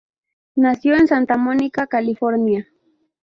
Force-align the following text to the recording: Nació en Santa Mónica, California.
Nació 0.55 0.95
en 0.95 1.07
Santa 1.07 1.37
Mónica, 1.37 1.85
California. 1.85 2.67